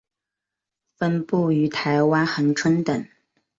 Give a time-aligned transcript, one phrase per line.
[0.95, 3.07] 分布于台湾恒春等。